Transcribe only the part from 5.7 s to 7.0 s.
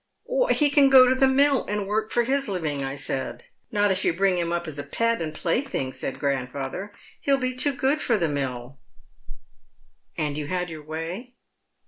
said grandfather,'